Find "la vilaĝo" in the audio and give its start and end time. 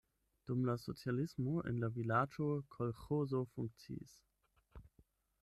1.83-2.49